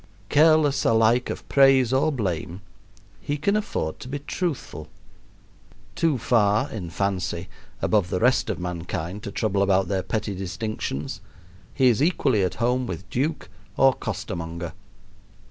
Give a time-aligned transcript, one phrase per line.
[0.29, 2.61] Careless alike of praise or blame,
[3.19, 4.87] he can afford to be truthful.
[5.93, 7.49] Too far, in fancy,
[7.83, 11.21] above the rest of mankind to trouble about their petty distinctions,
[11.71, 14.73] he is equally at home with duke or costermonger.